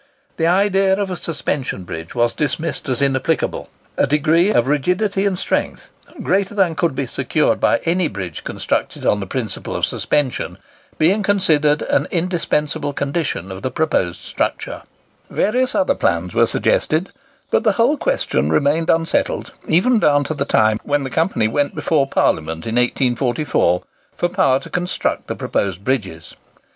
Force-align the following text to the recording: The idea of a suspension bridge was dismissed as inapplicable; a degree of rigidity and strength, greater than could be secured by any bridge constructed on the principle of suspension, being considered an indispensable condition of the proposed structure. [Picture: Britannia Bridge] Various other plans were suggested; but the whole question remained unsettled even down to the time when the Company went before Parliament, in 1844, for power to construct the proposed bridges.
The 0.37 0.47
idea 0.47 0.95
of 0.99 1.11
a 1.11 1.15
suspension 1.15 1.83
bridge 1.83 2.15
was 2.15 2.33
dismissed 2.33 2.89
as 2.89 3.03
inapplicable; 3.03 3.69
a 3.97 4.07
degree 4.07 4.51
of 4.51 4.65
rigidity 4.67 5.27
and 5.27 5.37
strength, 5.37 5.91
greater 6.23 6.55
than 6.55 6.73
could 6.73 6.95
be 6.95 7.05
secured 7.05 7.59
by 7.59 7.79
any 7.85 8.07
bridge 8.07 8.43
constructed 8.43 9.05
on 9.05 9.19
the 9.19 9.27
principle 9.27 9.75
of 9.75 9.85
suspension, 9.85 10.57
being 10.97 11.21
considered 11.21 11.83
an 11.83 12.07
indispensable 12.09 12.93
condition 12.93 13.51
of 13.51 13.61
the 13.61 13.69
proposed 13.69 14.21
structure. 14.21 14.81
[Picture: 14.81 14.89
Britannia 15.29 15.29
Bridge] 15.29 15.51
Various 15.53 15.75
other 15.75 15.93
plans 15.95 16.33
were 16.33 16.47
suggested; 16.47 17.11
but 17.51 17.63
the 17.63 17.73
whole 17.73 17.95
question 17.95 18.49
remained 18.51 18.89
unsettled 18.89 19.51
even 19.67 19.99
down 19.99 20.23
to 20.23 20.33
the 20.33 20.45
time 20.45 20.79
when 20.81 21.03
the 21.03 21.11
Company 21.11 21.47
went 21.47 21.75
before 21.75 22.07
Parliament, 22.07 22.65
in 22.65 22.73
1844, 22.73 23.83
for 24.15 24.29
power 24.29 24.59
to 24.61 24.69
construct 24.71 25.27
the 25.27 25.35
proposed 25.35 25.83
bridges. 25.85 26.35